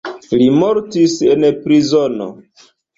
[0.39, 2.33] Li mortis en prizono.